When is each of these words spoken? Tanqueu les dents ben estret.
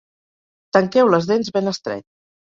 Tanqueu 0.77 1.11
les 1.15 1.27
dents 1.31 1.51
ben 1.57 1.73
estret. 1.73 2.03